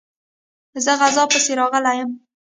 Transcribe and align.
زه 0.83 0.91
غزا 0.99 1.23
پسي 1.31 1.53
راغلی 1.59 1.93
یم. 1.99 2.11